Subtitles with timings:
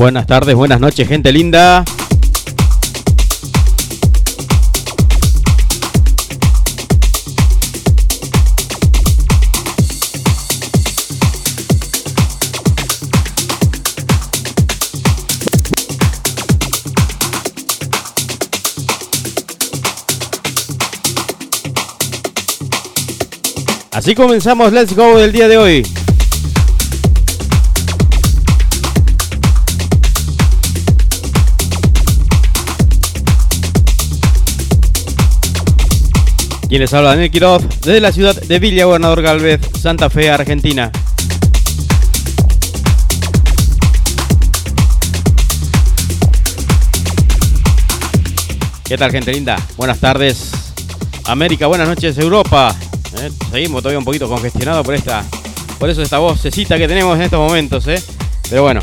[0.00, 1.84] Buenas tardes, buenas noches, gente linda.
[23.92, 25.99] Así comenzamos Let's Go del día de hoy.
[36.70, 40.92] Quien les habla Daniel Quiroz desde la ciudad de Villa Gobernador Galvez, Santa Fe, Argentina.
[48.84, 49.58] ¿Qué tal gente linda?
[49.76, 50.52] Buenas tardes
[51.24, 52.72] América, buenas noches Europa.
[53.18, 53.32] ¿eh?
[53.50, 55.24] Seguimos todavía un poquito congestionado por esta,
[55.80, 58.00] por eso esta vocecita que tenemos en estos momentos, ¿eh?
[58.48, 58.80] Pero bueno,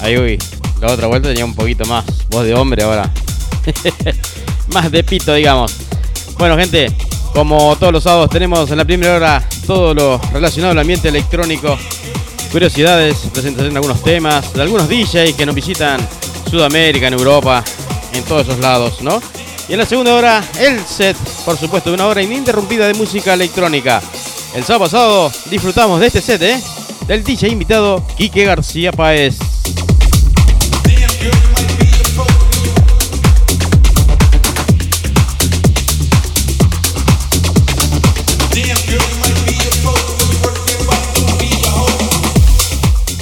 [0.00, 0.38] ahí voy.
[0.80, 3.08] La otra vuelta tenía un poquito más voz de hombre ahora.
[4.74, 5.72] más de pito, digamos.
[6.36, 6.88] Bueno, gente,
[7.32, 11.78] como todos los sábados tenemos en la primera hora todo lo relacionado al ambiente electrónico,
[12.50, 16.00] curiosidades, presentación de algunos temas, de algunos DJs que nos visitan
[16.50, 17.64] Sudamérica, en Europa,
[18.12, 19.22] en todos esos lados, ¿no?
[19.68, 23.34] Y en la segunda hora, el set, por supuesto, de una hora ininterrumpida de música
[23.34, 24.02] electrónica.
[24.54, 26.62] El sábado pasado disfrutamos de este set, ¿eh?
[27.06, 29.51] Del DJ invitado Quique García Páez.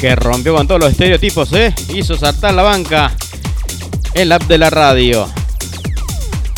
[0.01, 1.75] Que rompió con todos los estereotipos, ¿eh?
[1.95, 3.15] Hizo saltar la banca
[4.15, 5.29] el app de la radio.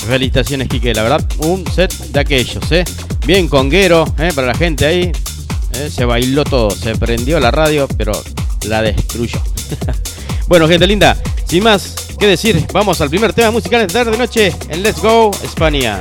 [0.07, 2.85] Felicitaciones, Kike, la verdad, un set de aquellos, ¿eh?
[3.27, 4.31] Bien conguero, ¿eh?
[4.33, 5.13] Para la gente ahí.
[5.75, 5.91] ¿eh?
[5.91, 8.13] Se bailó todo, se prendió la radio, pero
[8.69, 9.41] la destruyó.
[10.47, 11.17] bueno, gente linda,
[11.47, 15.33] sin más que decir, vamos al primer tema musical de tarde noche en Let's Go
[15.43, 16.01] España.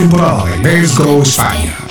[0.00, 1.89] La cuarta temporada de Let's Go España.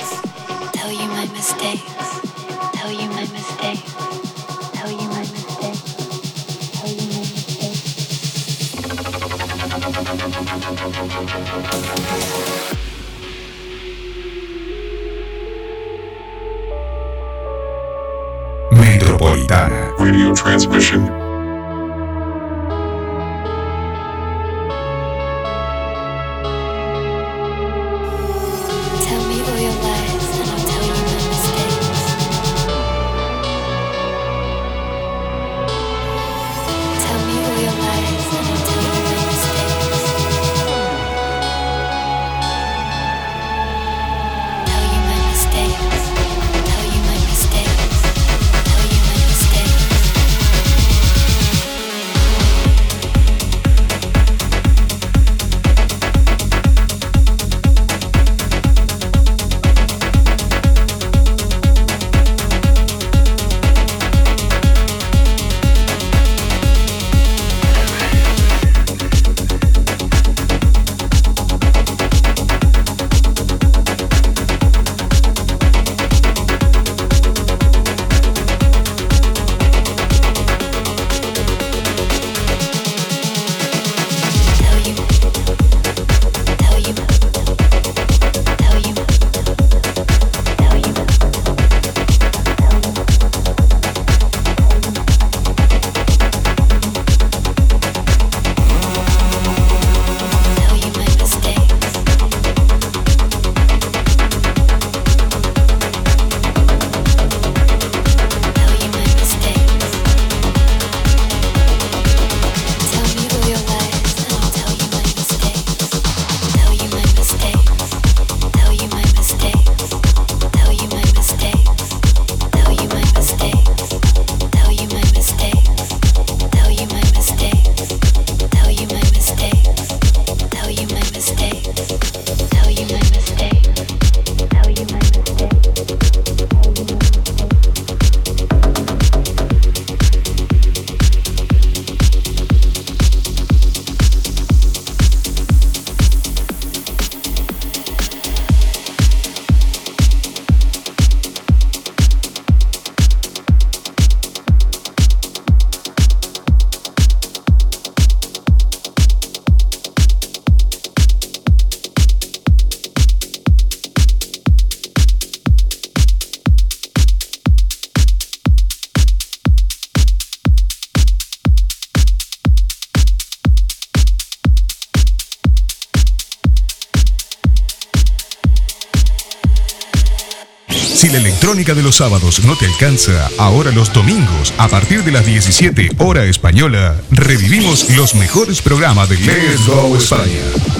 [181.50, 185.90] Electrónica de los sábados no te alcanza, ahora los domingos, a partir de las 17
[185.98, 190.79] hora española, revivimos los mejores programas de Let's Go España.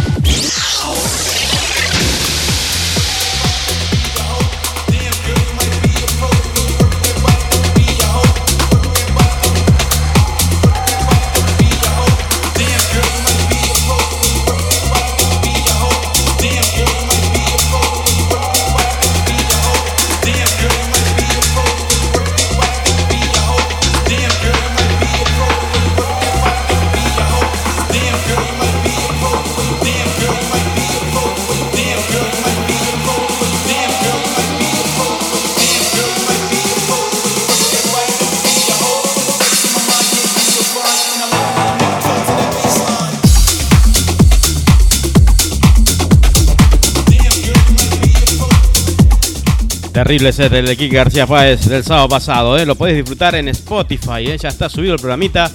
[50.11, 52.59] Terrible set del Kike García Páez del sábado pasado.
[52.59, 52.67] ¿eh?
[52.67, 54.26] Lo podés disfrutar en Spotify.
[54.26, 54.38] ¿eh?
[54.38, 55.52] Ya está subido el programita.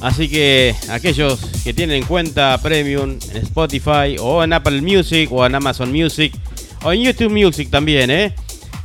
[0.00, 5.54] Así que aquellos que tienen cuenta premium en Spotify o en Apple Music o en
[5.54, 6.34] Amazon Music
[6.82, 8.34] o en YouTube Music también, ¿eh?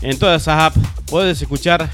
[0.02, 1.90] en todas esas apps puedes escuchar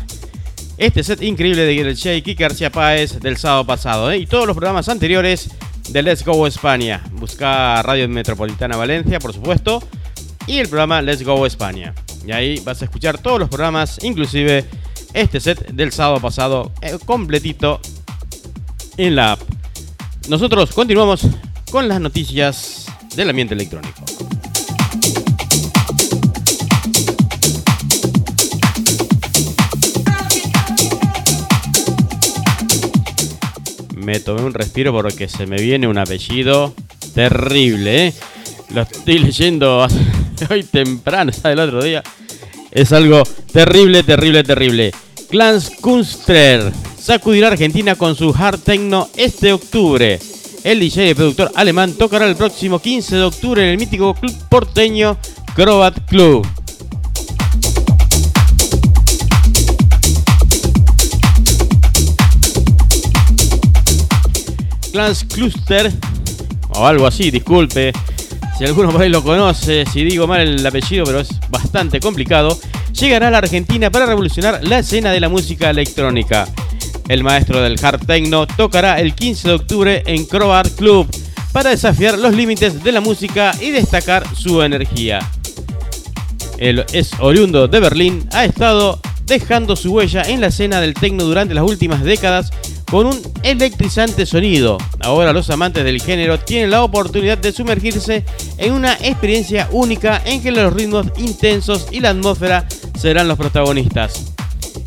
[0.77, 4.18] este set increíble de el Kike García Páez del sábado pasado ¿eh?
[4.18, 5.50] y todos los programas anteriores
[5.88, 7.01] de Let's Go España.
[7.13, 9.82] Busca Radio Metropolitana Valencia, por supuesto,
[10.46, 11.94] y el programa Let's Go España.
[12.25, 14.65] Y ahí vas a escuchar todos los programas, inclusive
[15.13, 17.80] este set del sábado pasado, eh, completito
[18.98, 19.42] en la app.
[20.30, 21.27] Nosotros continuamos
[21.70, 24.06] con las noticias del ambiente electrónico.
[33.96, 36.74] Me tomé un respiro porque se me viene un apellido
[37.13, 38.08] terrible.
[38.08, 38.13] ¿eh?
[38.74, 39.86] lo estoy leyendo
[40.50, 42.03] hoy temprano, el otro día.
[42.71, 44.93] Es algo terrible, terrible, terrible.
[45.29, 50.19] Clans Kunstler sacudirá Argentina con su hard techno este octubre.
[50.63, 54.33] El DJ y productor alemán tocará el próximo 15 de octubre en el mítico club
[54.50, 55.17] porteño
[55.55, 56.47] Crobat Club.
[64.91, 65.91] Clans Cluster,
[66.69, 67.91] o algo así, disculpe.
[68.63, 72.58] Si alguno por ahí lo conoce, si digo mal el apellido, pero es bastante complicado,
[72.98, 76.48] llegará a la Argentina para revolucionar la escena de la música electrónica.
[77.10, 81.10] El maestro del hard techno tocará el 15 de octubre en Crobar Club
[81.51, 85.20] para desafiar los límites de la música y destacar su energía.
[86.58, 91.25] Él es oriundo de Berlín, ha estado dejando su huella en la escena del techno
[91.25, 92.51] durante las últimas décadas
[92.93, 94.77] con un electrizante sonido.
[95.00, 98.23] Ahora los amantes del género tienen la oportunidad de sumergirse
[98.59, 104.35] en una experiencia única en que los ritmos intensos y la atmósfera serán los protagonistas.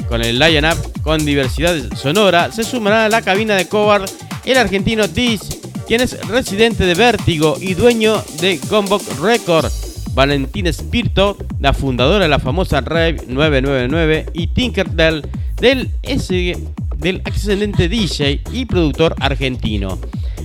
[0.09, 4.09] Con el line-up con diversidad sonora se sumará a la cabina de Covard
[4.45, 5.41] el argentino Diz,
[5.89, 9.73] quien es residente de Vértigo y dueño de Gombok Record.
[10.15, 16.55] Valentín Spirito, la fundadora de la famosa Rave 999 y Tinkerbell del S
[16.99, 19.99] del excelente DJ y productor argentino.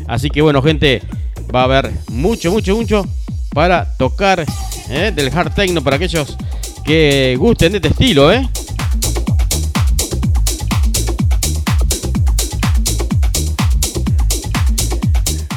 [0.08, 1.02] Así que bueno, gente,
[1.54, 3.06] va a haber mucho, mucho, mucho
[3.54, 4.46] para tocar
[4.90, 5.12] ¿eh?
[5.16, 6.38] del hard techno para aquellos
[6.86, 8.48] que gusten de este estilo, ¿eh?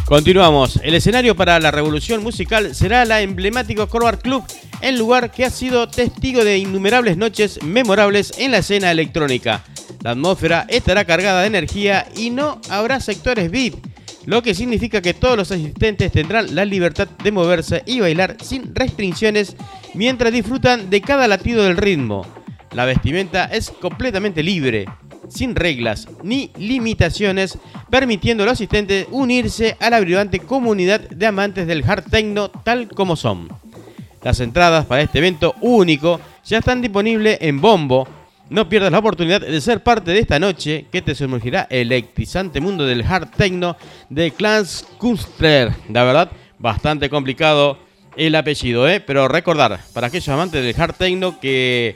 [0.04, 0.78] Continuamos.
[0.82, 4.44] El escenario para la revolución musical será la emblemático Corbar Club,
[4.82, 9.64] el lugar que ha sido testigo de innumerables noches memorables en la escena electrónica.
[10.04, 13.76] La atmósfera estará cargada de energía y no habrá sectores VIP,
[14.26, 18.74] lo que significa que todos los asistentes tendrán la libertad de moverse y bailar sin
[18.74, 19.56] restricciones
[19.94, 22.26] mientras disfrutan de cada latido del ritmo.
[22.72, 24.84] La vestimenta es completamente libre,
[25.30, 27.56] sin reglas ni limitaciones,
[27.88, 32.88] permitiendo a los asistentes unirse a la brillante comunidad de amantes del hard techno tal
[32.88, 33.48] como son.
[34.22, 38.06] Las entradas para este evento único ya están disponibles en Bombo,
[38.50, 42.60] no pierdas la oportunidad de ser parte de esta noche que te sumergirá el electrizante
[42.60, 43.76] mundo del hard techno
[44.10, 45.72] de Clans Kunstler.
[45.90, 47.78] La verdad, bastante complicado
[48.16, 49.00] el apellido, ¿eh?
[49.00, 51.94] pero recordar, para aquellos amantes del hard techno que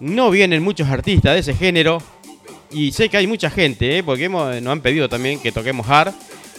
[0.00, 2.02] no vienen muchos artistas de ese género,
[2.72, 4.02] y sé que hay mucha gente, ¿eh?
[4.02, 6.12] porque nos han pedido también que toquemos hard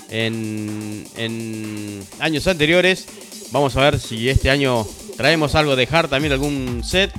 [0.09, 3.07] en, en años anteriores.
[3.51, 4.85] Vamos a ver si este año
[5.17, 7.11] traemos algo de hard, también algún set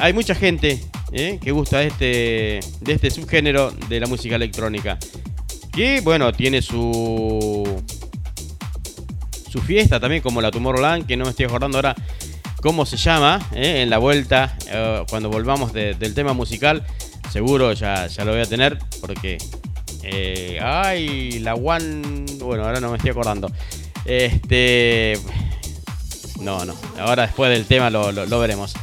[0.00, 0.80] hay mucha gente
[1.12, 4.98] eh, que gusta de este, de este subgénero de la música electrónica.
[5.72, 7.82] Que, bueno, tiene su,
[9.50, 11.94] su fiesta también, como la Tomorrowland, que no me estoy acordando ahora
[12.62, 16.84] cómo se llama, eh, en la vuelta, eh, cuando volvamos del tema musical.
[17.30, 19.38] Seguro ya, ya lo voy a tener, porque...
[20.60, 22.24] ay, la One...
[22.38, 23.52] Bueno, ahora no me estoy acordando.
[24.04, 25.18] Este...
[26.40, 26.74] No, no.
[26.98, 28.74] Ahora después del tema lo, lo veremos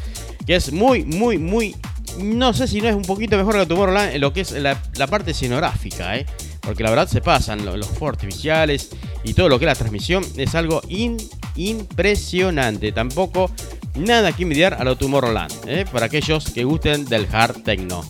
[0.48, 1.75] que es muy, muy, muy.
[2.20, 4.82] No sé si no es un poquito mejor que Tomorrowland en lo que es la,
[5.08, 6.25] parte escenográfica, ¿eh?
[6.62, 8.89] Porque la verdad se pasan los, los artificiales
[9.24, 10.82] y todo lo que es la transmisión es algo
[11.56, 12.92] impresionante.
[12.94, 13.51] Tampoco
[13.96, 15.86] nada que envidiar a lo Tomorrowland, ¿eh?
[15.92, 18.04] para aquellos que gusten del hard techno.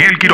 [0.00, 0.29] Daniel Quiroz.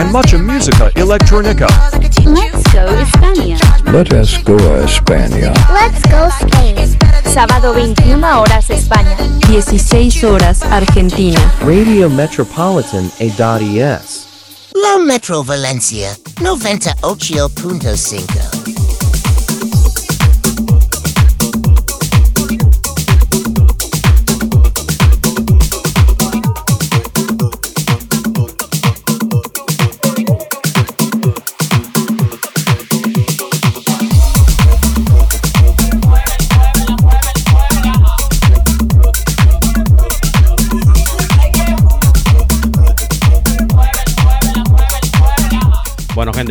[0.00, 1.66] And mucha música electrónica.
[2.24, 3.58] Let's Go España.
[3.92, 5.52] Let us go a España.
[5.72, 6.76] Let's go Spain.
[7.24, 9.16] Sábado 21 horas España.
[9.48, 11.40] 16 horas Argentina.
[11.60, 14.26] Radio Metropolitan ES.
[14.74, 18.49] La Metro Valencia 98.5.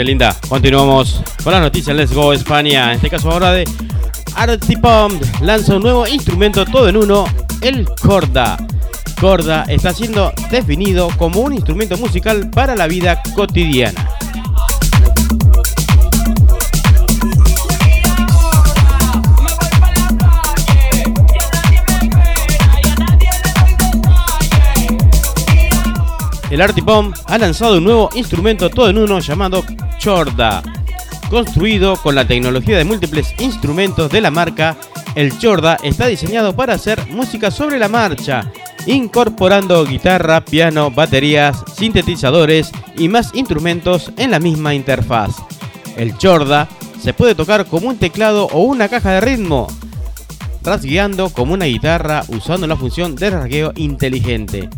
[0.04, 0.36] linda.
[0.48, 2.90] Continuamos con las noticias Let's Go España.
[2.90, 3.68] En este caso ahora de
[4.36, 7.26] Artipom lanza un nuevo instrumento todo en uno,
[7.62, 8.58] el Corda.
[9.20, 14.10] Corda está siendo definido como un instrumento musical para la vida cotidiana.
[26.50, 29.64] el Artipom ha lanzado un nuevo instrumento todo en uno llamado
[30.00, 30.64] Chorda.
[31.30, 34.78] Construido con la tecnología de múltiples instrumentos de la marca,
[35.14, 38.50] el Chorda está diseñado para hacer música sobre la marcha,
[38.88, 45.36] incorporando guitarra, piano, baterías, sintetizadores y más instrumentos en la misma interfaz.
[45.98, 46.70] El Chorda
[47.02, 49.68] se puede tocar como un teclado o una caja de ritmo,
[50.64, 54.70] rasgueando como una guitarra usando la función de rasgueo inteligente.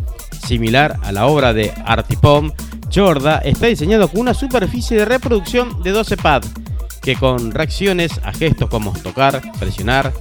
[0.46, 2.50] Similar a la obra de Artipom,
[2.92, 6.50] Chorda está diseñado con una superficie de reproducción de 12 pads,
[7.00, 10.12] que con reacciones a gestos como tocar, presionar,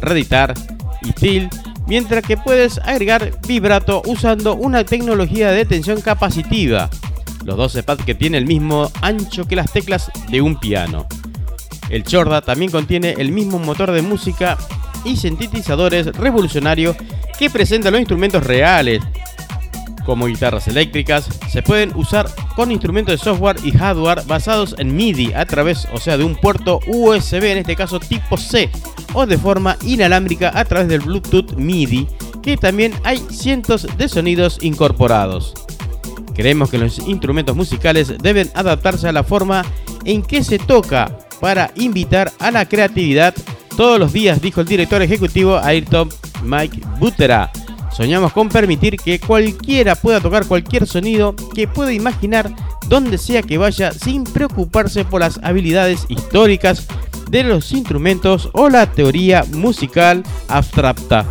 [0.00, 0.52] reeditar
[1.02, 1.54] y tilt,
[1.86, 6.90] mientras que puedes agregar vibrato usando una tecnología de tensión capacitiva.
[7.44, 11.06] Los 12 pads que tiene el mismo ancho que las teclas de un piano.
[11.90, 14.58] El Chorda también contiene el mismo motor de música
[15.04, 16.96] y sintetizadores revolucionarios
[17.38, 19.00] que presenta los instrumentos reales,
[20.06, 25.34] como guitarras eléctricas, se pueden usar con instrumentos de software y hardware basados en MIDI
[25.34, 28.70] a través, o sea, de un puerto USB, en este caso tipo C,
[29.12, 32.06] o de forma inalámbrica a través del Bluetooth MIDI,
[32.42, 35.52] que también hay cientos de sonidos incorporados.
[36.34, 39.64] Creemos que los instrumentos musicales deben adaptarse a la forma
[40.04, 43.34] en que se toca para invitar a la creatividad
[43.76, 46.08] todos los días, dijo el director ejecutivo Ayrton
[46.42, 47.50] Mike Butera.
[47.96, 52.50] Soñamos con permitir que cualquiera pueda tocar cualquier sonido que pueda imaginar
[52.88, 56.86] donde sea que vaya sin preocuparse por las habilidades históricas
[57.30, 61.24] de los instrumentos o la teoría musical abstracta.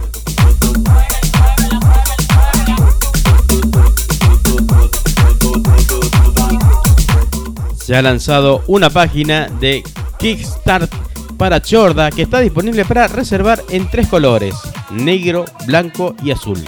[7.76, 9.84] Se ha lanzado una página de
[10.18, 10.92] Kickstart
[11.38, 14.56] para Chorda que está disponible para reservar en tres colores,
[14.92, 16.64] negro, blanco y azul.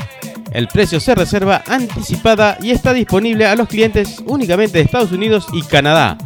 [0.51, 5.47] El precio se reserva anticipada y está disponible a los clientes únicamente de Estados Unidos
[5.53, 6.17] y Canadá.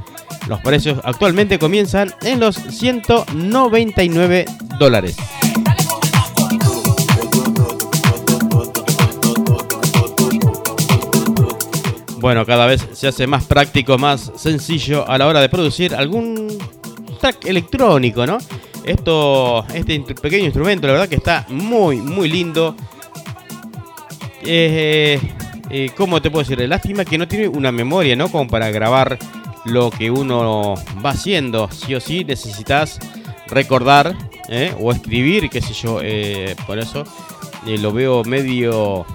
[0.47, 4.45] Los precios actualmente comienzan en los 199
[4.79, 5.17] dólares.
[12.21, 16.55] Bueno, cada vez se hace más práctico, más sencillo a la hora de producir algún
[17.19, 18.37] track electrónico, ¿no?
[18.85, 22.75] Esto, este pequeño instrumento, la verdad que está muy, muy lindo.
[24.41, 25.19] Eh,
[25.69, 26.67] eh, ¿Cómo te puedo decir?
[26.67, 28.29] Lástima que no tiene una memoria, ¿no?
[28.29, 29.19] Como para grabar
[29.65, 31.69] lo que uno va haciendo.
[31.71, 32.99] Sí o sí necesitas
[33.47, 34.15] recordar
[34.49, 34.73] ¿eh?
[34.79, 35.99] o escribir, qué sé yo.
[36.65, 37.03] por eso
[37.65, 39.05] lo veo medio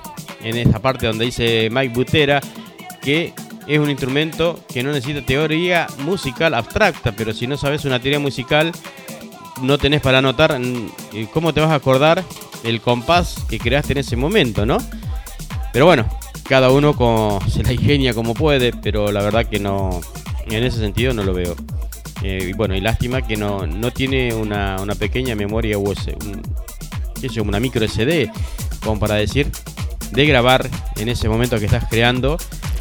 [0.42, 2.40] en esta parte donde dice Mike Butera
[3.02, 3.32] que
[3.66, 8.18] es un instrumento que no necesita teoría musical abstracta, pero si no sabes una teoría
[8.18, 8.72] musical,
[9.62, 12.22] no tenés para anotar eh, cómo te vas a acordar
[12.64, 14.78] el compás que creaste en ese momento, ¿no?
[15.72, 16.06] Pero bueno,
[16.48, 20.00] cada uno se la ingenia como puede, pero la verdad que no,
[20.46, 21.54] en ese sentido no lo veo.
[22.22, 27.86] Eh, bueno, y lástima que no, no tiene una, pequeña memoria USB, un, una micro
[27.86, 28.30] SD,
[28.82, 29.50] como para decir,
[30.12, 32.38] de grabar en ese momento que estás creando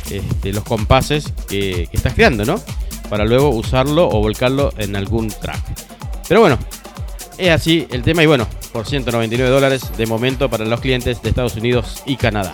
[0.09, 2.61] este, los compases que, que estás creando, ¿no?
[3.09, 5.84] Para luego usarlo o volcarlo en algún track.
[6.27, 6.57] Pero bueno,
[7.37, 11.29] es así el tema y bueno, por 199 dólares de momento para los clientes de
[11.29, 12.53] Estados Unidos y Canadá.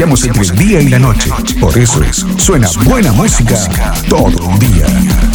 [0.00, 1.30] Diferenciamos entre el día y la noche.
[1.60, 2.00] Por eso
[2.38, 3.54] suena buena música
[4.08, 5.29] todo un día.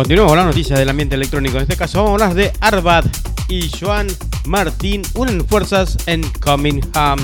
[0.00, 1.58] Continuamos con las noticias del ambiente electrónico.
[1.58, 3.04] En este caso vamos a hablar de Arbat
[3.48, 4.06] y Joan
[4.46, 7.18] Martín unen fuerzas en Comingham.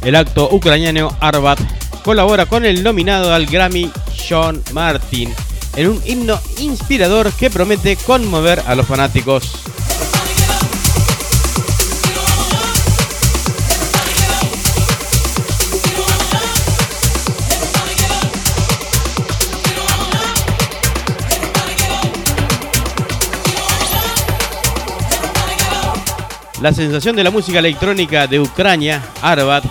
[0.00, 1.60] El acto ucraniano Arbat
[2.02, 5.30] colabora con el nominado al Grammy Sean Martin
[5.76, 9.52] en un himno inspirador que promete conmover a los fanáticos.
[26.60, 29.64] La sensación de la música electrónica de Ucrania, Arbat,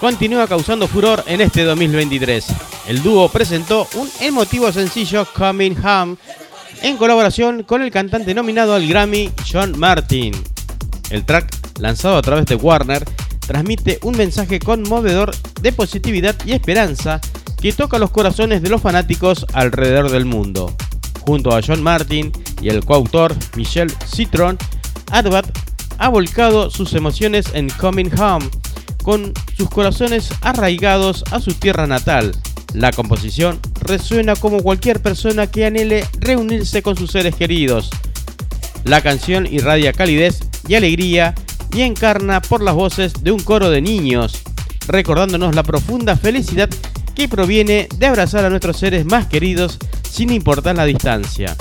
[0.00, 2.46] continúa causando furor en este 2023.
[2.88, 6.16] El dúo presentó un emotivo sencillo Coming Home
[6.82, 10.34] en colaboración con el cantante nominado al Grammy John Martin.
[11.10, 13.04] El track, lanzado a través de Warner,
[13.46, 17.20] transmite un mensaje conmovedor de positividad y esperanza
[17.62, 20.74] que toca los corazones de los fanáticos alrededor del mundo.
[21.20, 24.58] Junto a John Martin y el coautor Michel Citron,
[25.12, 25.46] Arbat
[25.98, 28.46] ha volcado sus emociones en Coming Home,
[29.02, 32.32] con sus corazones arraigados a su tierra natal.
[32.72, 37.90] La composición resuena como cualquier persona que anhele reunirse con sus seres queridos.
[38.84, 41.34] La canción irradia calidez y alegría
[41.72, 44.42] y encarna por las voces de un coro de niños,
[44.88, 46.68] recordándonos la profunda felicidad
[47.14, 49.78] que proviene de abrazar a nuestros seres más queridos
[50.08, 51.56] sin importar la distancia.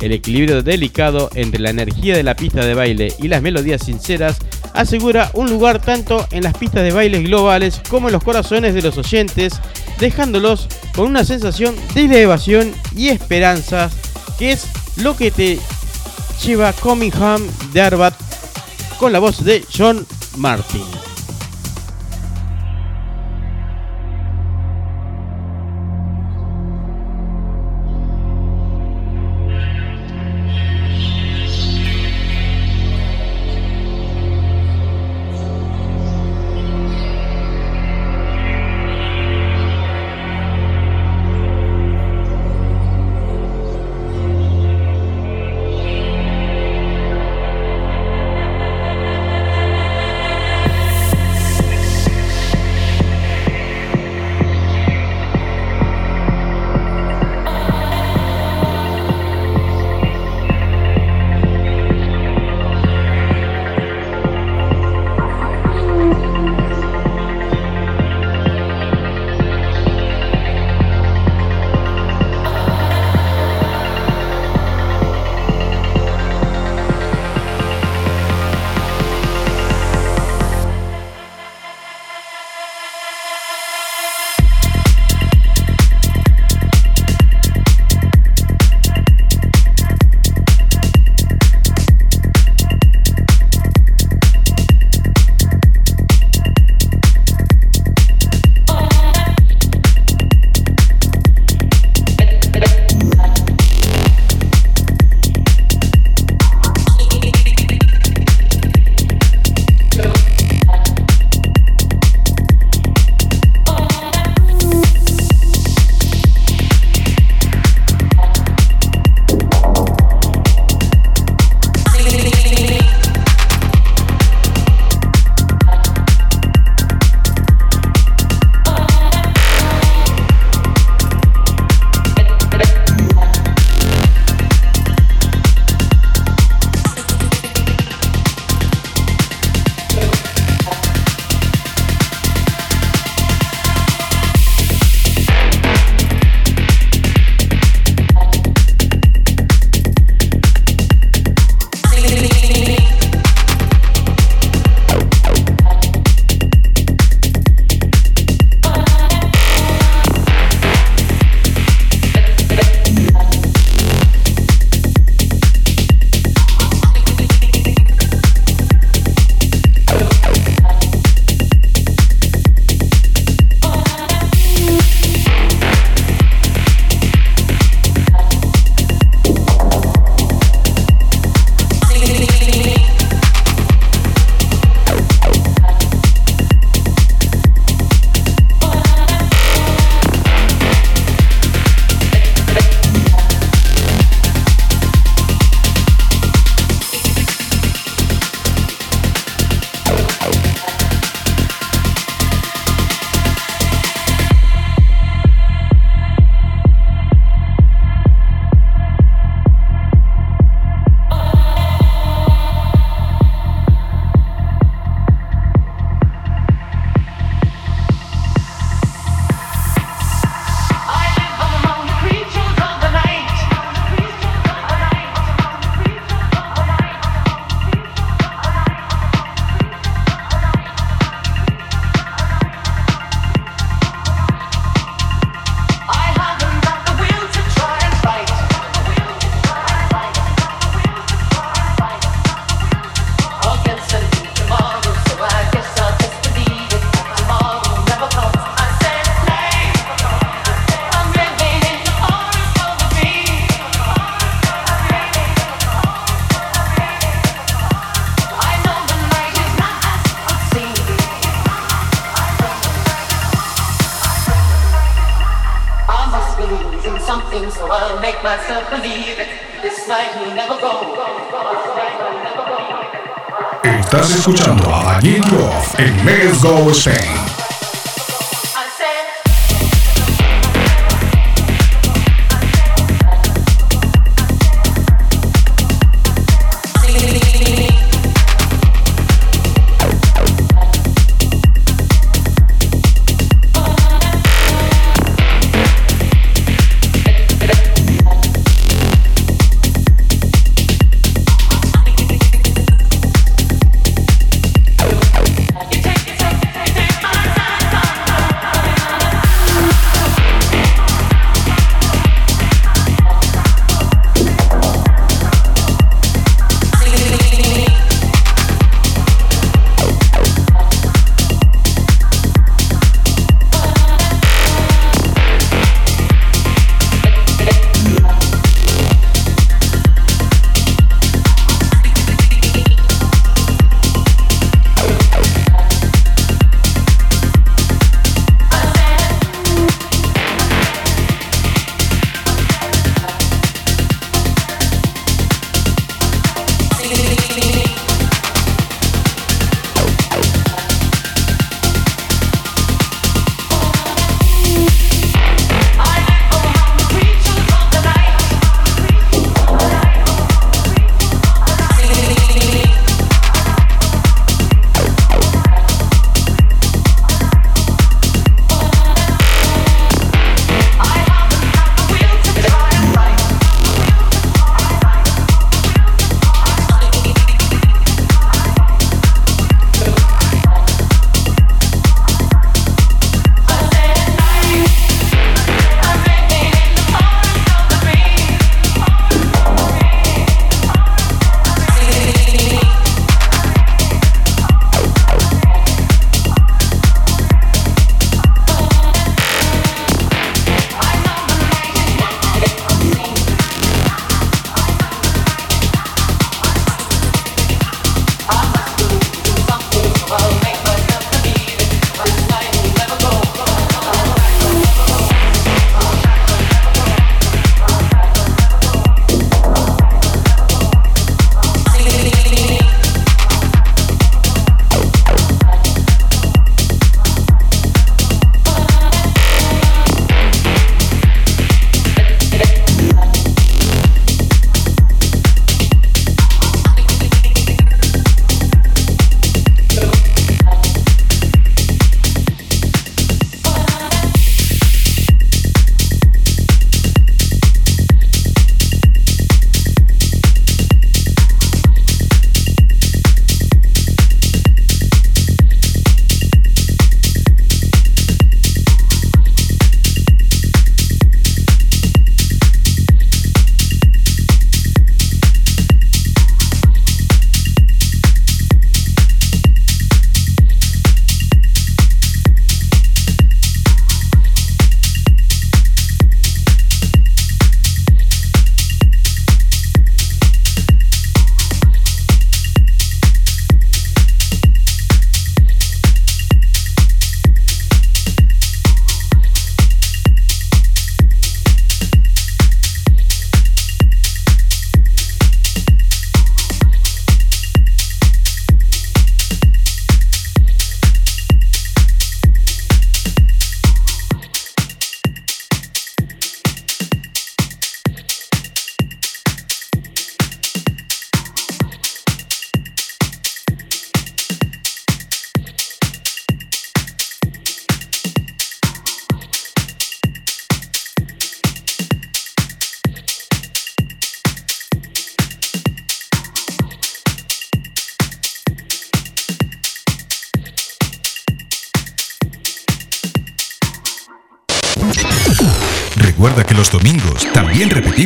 [0.00, 4.38] El equilibrio delicado entre la energía de la pista de baile y las melodías sinceras
[4.74, 8.82] asegura un lugar tanto en las pistas de bailes globales como en los corazones de
[8.82, 9.60] los oyentes,
[9.98, 13.90] dejándolos con una sensación de elevación y esperanza,
[14.38, 15.58] que es lo que te
[16.44, 18.14] lleva Coming Home de Arbat
[18.98, 20.06] con la voz de John
[20.36, 21.07] Martin.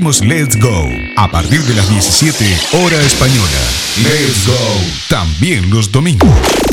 [0.02, 0.90] Let's Go.
[1.16, 3.48] A partir de las 17 hora española.
[3.98, 4.54] Let's Go.
[5.08, 6.71] También los domingos.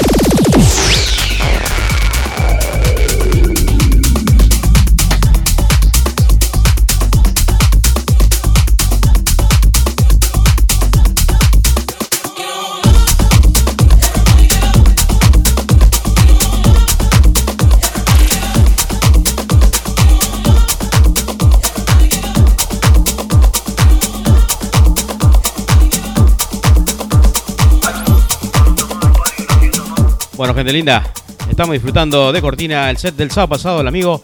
[30.39, 31.03] Bueno, gente linda,
[31.49, 34.21] estamos disfrutando de cortina el set del sábado pasado, el amigo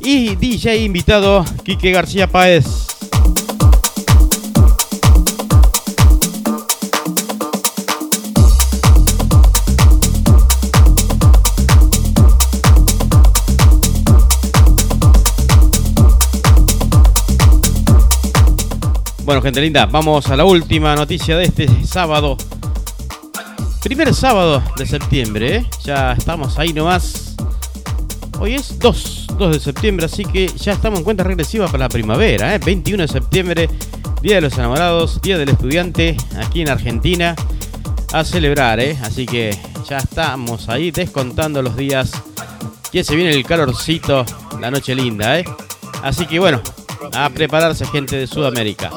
[0.00, 2.66] y DJ invitado, Quique García Páez.
[19.24, 22.36] Bueno, gente linda, vamos a la última noticia de este sábado.
[23.86, 25.66] Primer sábado de septiembre, ¿eh?
[25.84, 27.36] ya estamos ahí nomás.
[28.40, 31.88] Hoy es 2, 2 de septiembre, así que ya estamos en cuenta regresiva para la
[31.88, 32.52] primavera.
[32.52, 32.58] ¿eh?
[32.58, 33.70] 21 de septiembre,
[34.22, 37.36] Día de los Enamorados, Día del Estudiante, aquí en Argentina,
[38.12, 38.80] a celebrar.
[38.80, 38.98] ¿eh?
[39.02, 39.56] Así que
[39.88, 42.10] ya estamos ahí descontando los días.
[42.90, 44.26] Que se viene el calorcito,
[44.60, 45.38] la noche linda.
[45.38, 45.44] ¿eh?
[46.02, 46.60] Así que bueno,
[47.14, 48.90] a prepararse gente de Sudamérica.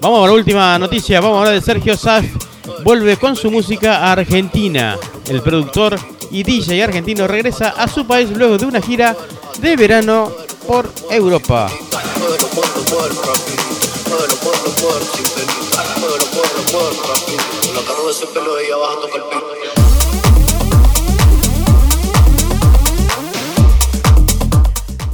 [0.00, 2.47] Vamos a la última noticia, vamos a hablar de Sergio Saf.
[2.84, 4.98] Vuelve con su música a Argentina.
[5.26, 5.98] El productor
[6.30, 9.16] y DJ argentino regresa a su país luego de una gira
[9.60, 10.32] de verano
[10.66, 11.70] por Europa.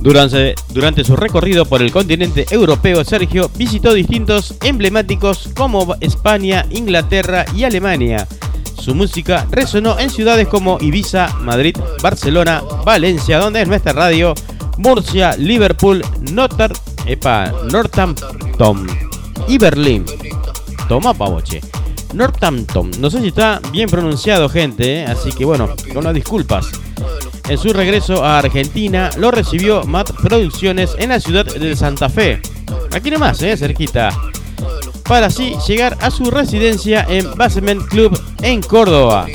[0.05, 7.65] Durante, su recorrido por el continente europeo, Sergio visitó distintos emblemáticos como España, Inglaterra y
[7.65, 8.29] Alemania.
[8.79, 14.35] Su música resonó en ciudades como Ibiza, Madrid, Barcelona, Valencia, donde es nuestra radio,
[14.77, 16.75] Murcia, Liverpool, Notar,
[17.73, 18.87] Northampton
[19.49, 20.05] y Berlín.
[20.87, 21.63] Toma pavoche.
[22.13, 25.07] Northampton, no sé si está bien pronunciado, gente, ¿eh?
[25.07, 26.69] así que bueno, con las disculpas.
[27.49, 32.41] En su regreso a Argentina, lo recibió Matt Producciones en la ciudad de Santa Fe.
[32.93, 34.11] Aquí nomás, eh, cerquita.
[35.05, 39.27] Para así llegar a su residencia en Basement Club en Córdoba.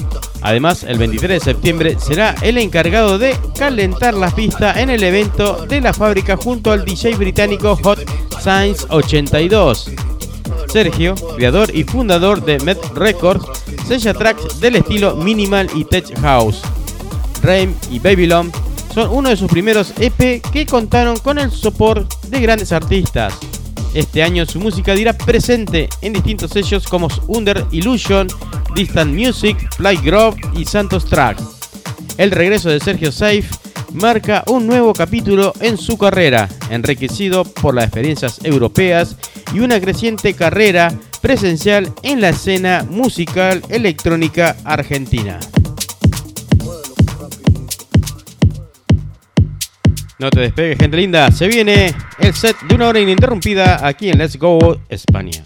[0.41, 5.66] Además, el 23 de septiembre será el encargado de calentar la pista en el evento
[5.68, 7.99] de la fábrica junto al DJ británico Hot
[8.41, 9.91] Science 82.
[10.68, 13.45] Sergio, creador y fundador de Met Records,
[13.88, 16.62] sella tracks del estilo minimal y tech house.
[17.42, 18.52] Rain y Babylon
[18.94, 23.38] son uno de sus primeros EP que contaron con el soporte de grandes artistas.
[23.94, 28.28] Este año su música dirá presente en distintos sellos como Under Illusion,
[28.76, 29.58] Distant Music,
[30.04, 31.44] Grove y Santos Tracks.
[32.18, 33.52] El regreso de Sergio Saif
[33.94, 39.16] marca un nuevo capítulo en su carrera, enriquecido por las experiencias europeas
[39.54, 45.40] y una creciente carrera presencial en la escena musical electrónica argentina.
[50.20, 51.32] No te despegues, gente linda.
[51.32, 55.45] Se viene el set de una hora ininterrumpida aquí en Let's Go España.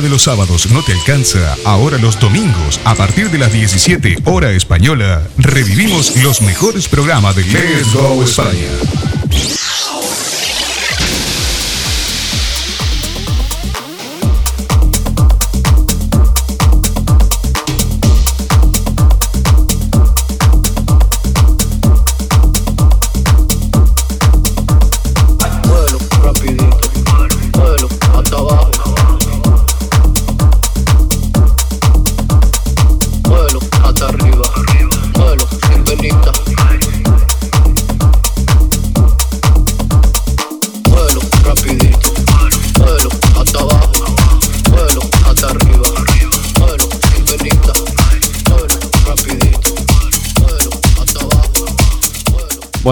[0.00, 4.52] De los sábados no te alcanza, ahora los domingos, a partir de las 17 hora
[4.52, 8.68] española, revivimos los mejores programas de Let's Go España.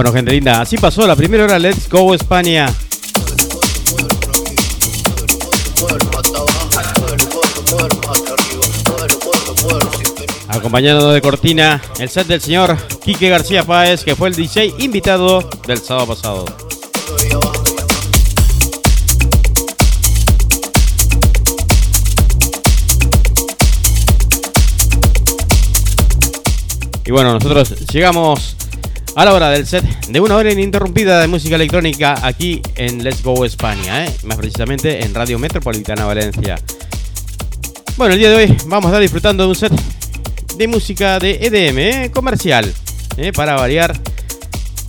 [0.00, 2.74] Bueno, gente linda, así pasó la primera hora Let's Go España.
[10.48, 15.46] Acompañado de cortina el set del señor Quique García Páez, que fue el DJ invitado
[15.66, 16.46] del sábado pasado.
[27.04, 28.49] Y bueno, nosotros llegamos
[29.20, 33.22] a la hora del set de una hora ininterrumpida de música electrónica aquí en Let's
[33.22, 34.16] Go España, ¿eh?
[34.24, 36.58] más precisamente en Radio Metropolitana Valencia.
[37.98, 39.72] Bueno, el día de hoy vamos a estar disfrutando de un set
[40.56, 42.10] de música de EDM ¿eh?
[42.10, 42.72] comercial,
[43.18, 43.30] ¿eh?
[43.30, 43.94] para variar,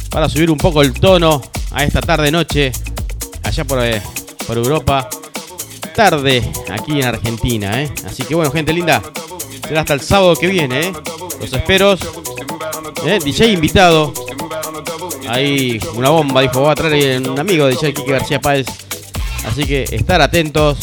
[0.09, 2.71] para subir un poco el tono a esta tarde-noche,
[3.43, 3.84] allá por,
[4.47, 5.09] por Europa,
[5.93, 7.86] tarde aquí en Argentina.
[8.05, 9.01] Así que bueno, gente linda,
[9.67, 10.93] será hasta el sábado que viene.
[11.41, 11.97] Los espero
[13.05, 14.13] eh, eh, DJ invitado.
[15.27, 18.67] Ahí una bomba, dijo, va a traer un amigo de DJ Kike García Páez.
[19.45, 20.77] Así que estar atentos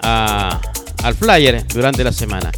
[0.00, 2.50] al flyer durante la semana.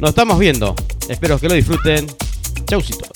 [0.00, 0.74] Nos estamos viendo.
[1.08, 2.06] Espero que lo disfruten.
[2.66, 3.07] Chaucito.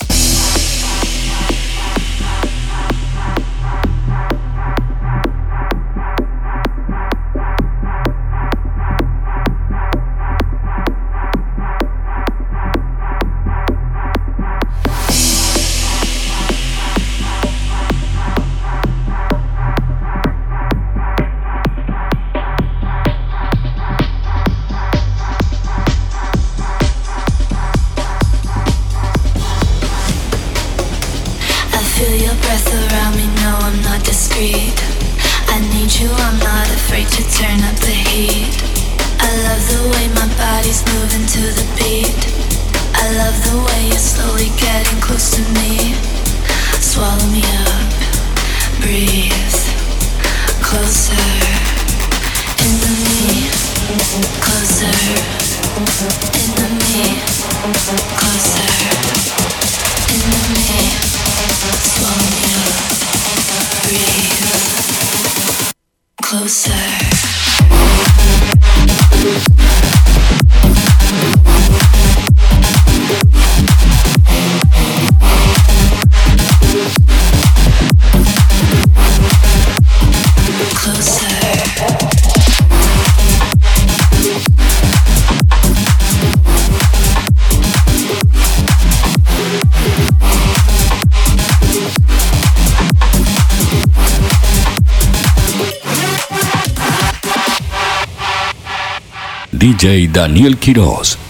[99.51, 101.22] DJ Daniel Quiroz.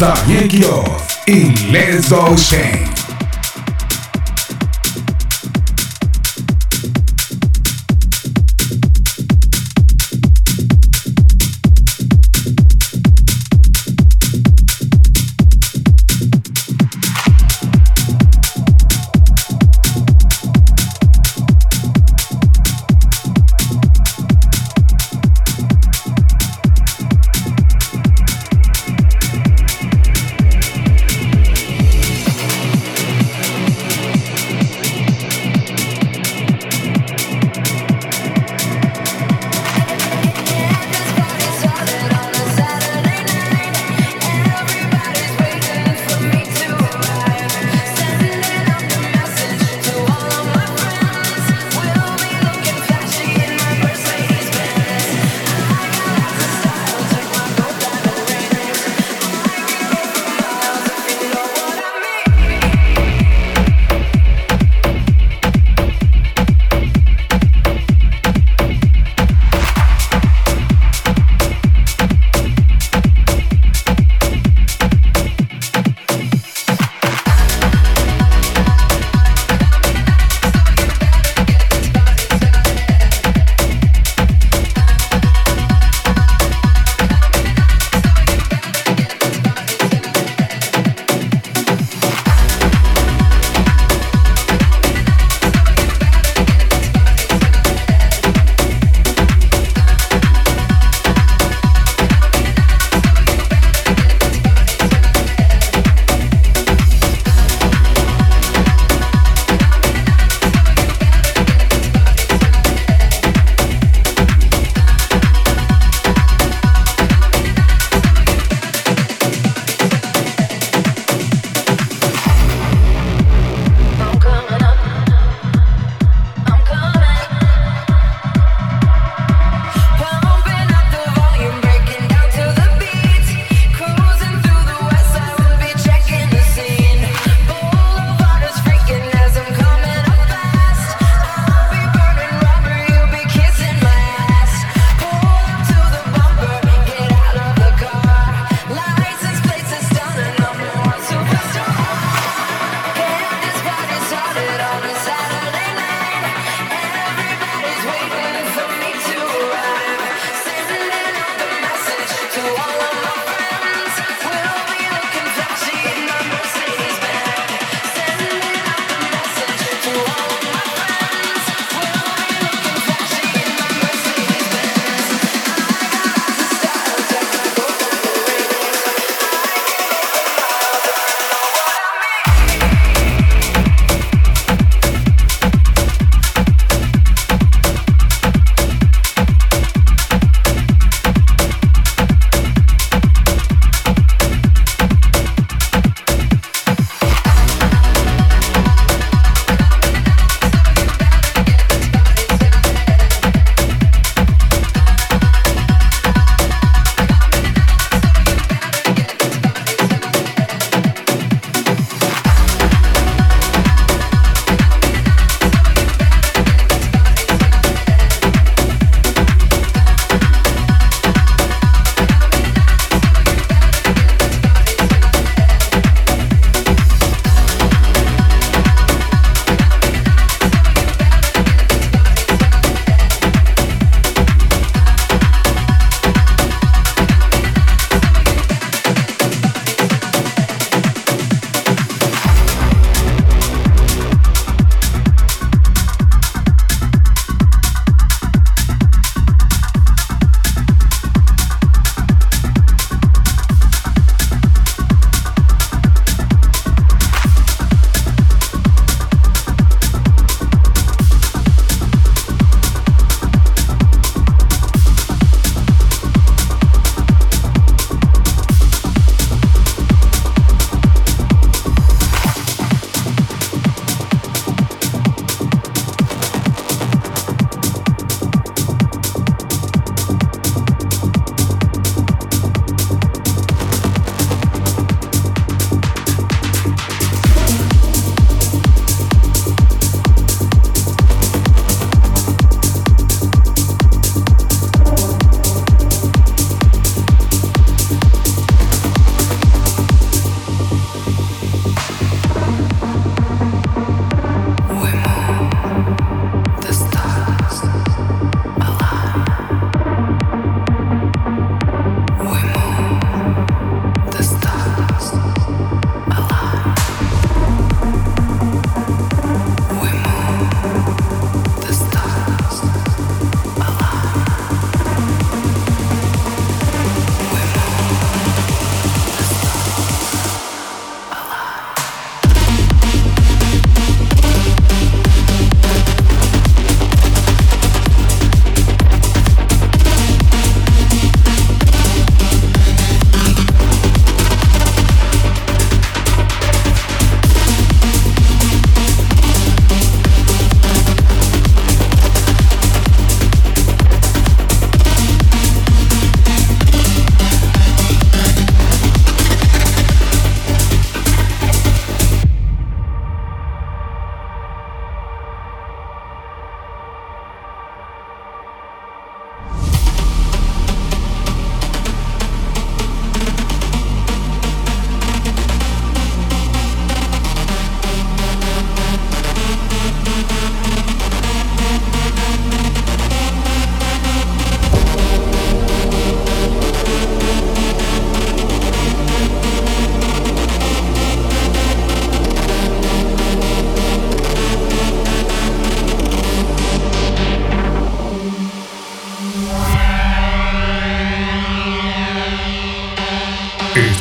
[0.00, 0.96] The Yu-Gi-Oh!
[1.26, 2.89] y Let's Go Shane.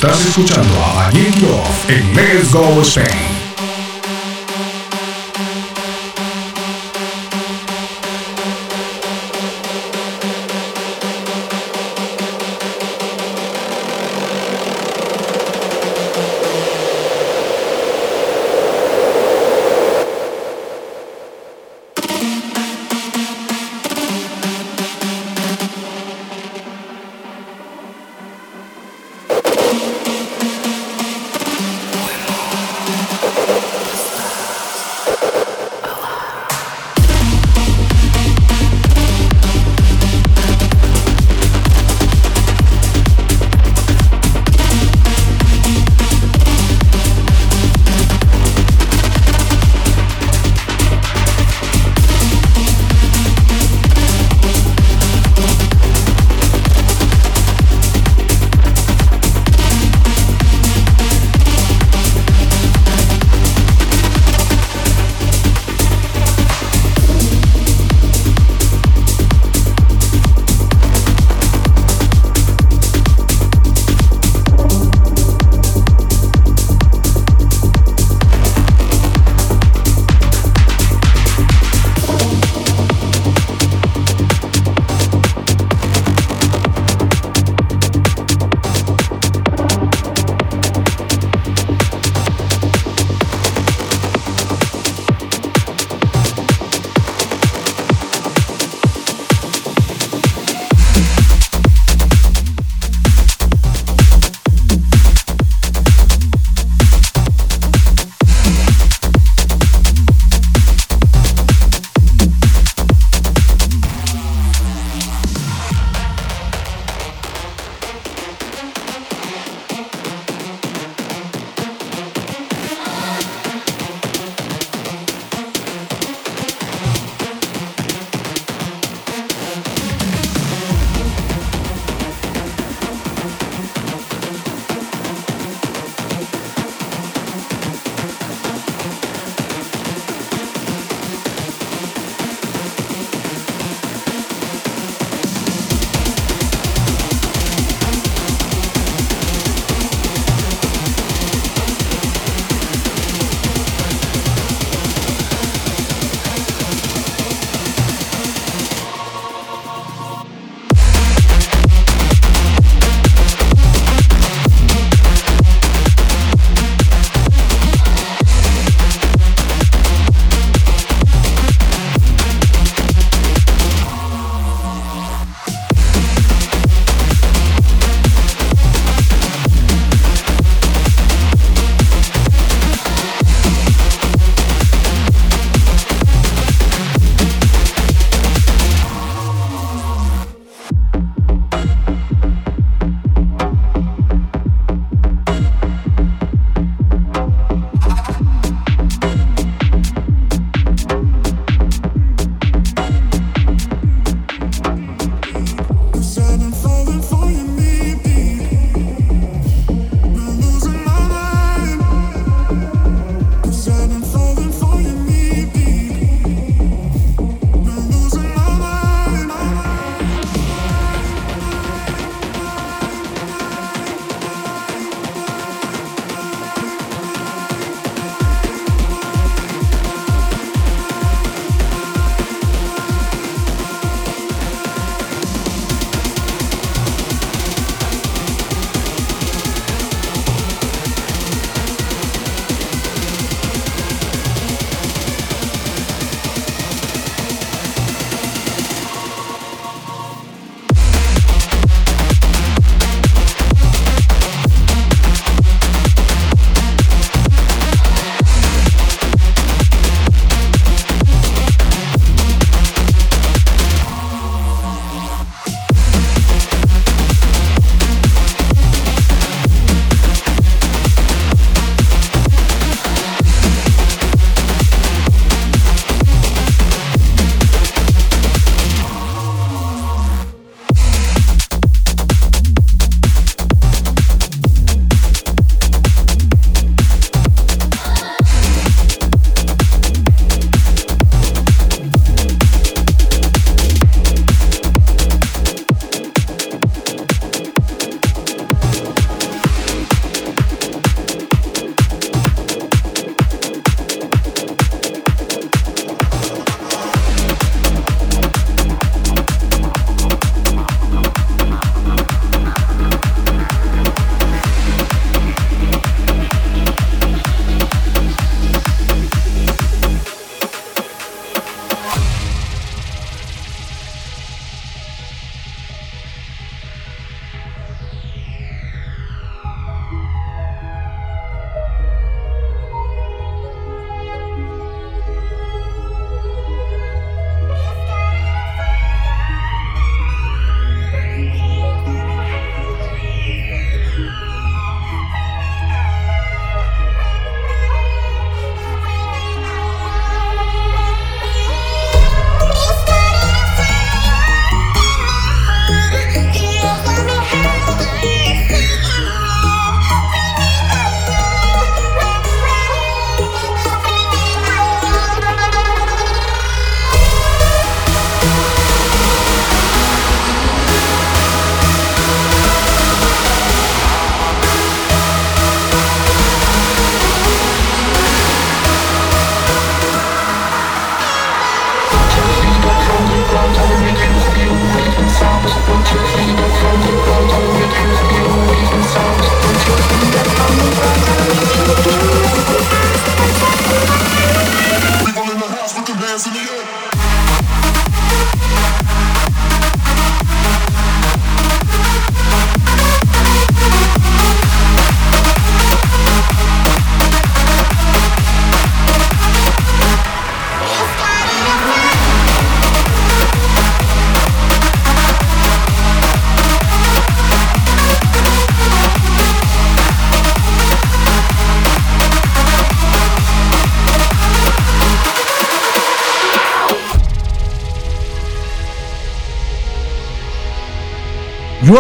[0.09, 3.28] Estás escuchando a Daniel Love en Let's Go Spain.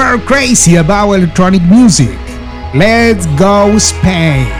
[0.09, 2.17] Are crazy about electronic music.
[2.73, 4.58] Let's go Spain.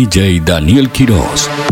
[0.00, 1.69] DJ Daniel Quiroz.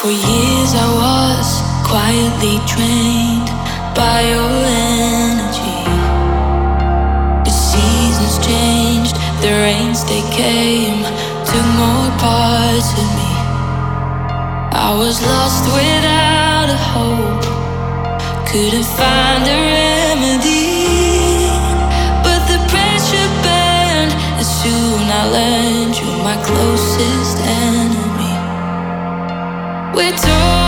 [0.00, 1.48] For years I was
[1.82, 3.50] quietly trained
[3.98, 4.54] by your
[4.94, 5.82] energy.
[7.42, 11.02] The seasons changed, the rains they came,
[11.42, 13.32] took more parts of me.
[14.70, 17.46] I was lost without a hope,
[18.46, 20.78] couldn't find a remedy.
[22.22, 27.87] But the pressure burned, and soon I learned you're my closest enemy
[29.98, 30.67] we're torn.